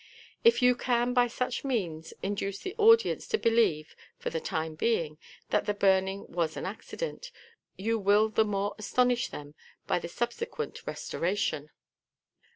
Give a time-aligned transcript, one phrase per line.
[0.43, 5.19] If you can by such means induce the audience to believe, for the time being,
[5.51, 7.29] that the burning was an accident,
[7.77, 9.53] you will the more astonish them
[9.85, 11.69] by the subsequent restoration.